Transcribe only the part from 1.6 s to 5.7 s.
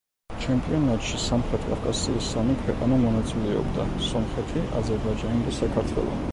კავკასიის სამი ქვეყანა მონაწილეობდა: სომხეთი, აზერბაიჯანი და